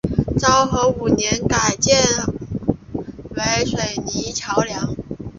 [0.39, 2.01] 昭和五年改建
[3.35, 4.95] 为水泥桥梁。